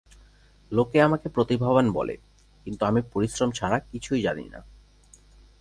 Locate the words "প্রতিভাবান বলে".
1.29-2.15